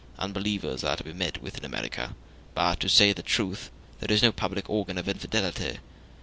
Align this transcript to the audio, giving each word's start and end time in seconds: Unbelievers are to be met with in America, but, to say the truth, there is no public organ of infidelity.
Unbelievers 0.17 0.83
are 0.83 0.95
to 0.95 1.03
be 1.03 1.13
met 1.13 1.43
with 1.43 1.59
in 1.59 1.63
America, 1.63 2.15
but, 2.55 2.79
to 2.79 2.89
say 2.89 3.13
the 3.13 3.21
truth, 3.21 3.69
there 3.99 4.11
is 4.11 4.23
no 4.23 4.31
public 4.31 4.67
organ 4.67 4.97
of 4.97 5.07
infidelity. 5.07 5.77